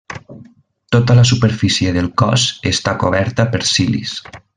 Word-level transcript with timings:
Tota 0.95 1.13
la 1.19 1.25
superfície 1.31 1.93
del 1.97 2.09
cos 2.25 2.47
està 2.71 2.95
coberta 3.05 3.47
per 3.53 3.63
cilis. 3.75 4.17